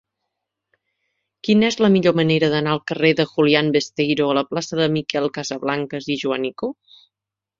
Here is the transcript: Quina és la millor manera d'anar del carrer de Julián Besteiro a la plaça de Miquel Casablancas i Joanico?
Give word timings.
Quina 1.47 1.67
és 1.73 1.77
la 1.85 1.89
millor 1.95 2.15
manera 2.19 2.47
d'anar 2.53 2.71
del 2.75 2.81
carrer 2.91 3.11
de 3.19 3.27
Julián 3.33 3.69
Besteiro 3.75 4.29
a 4.31 4.37
la 4.39 4.45
plaça 4.53 4.79
de 4.81 4.89
Miquel 4.97 5.31
Casablancas 5.37 6.09
i 6.15 6.17
Joanico? 6.25 6.71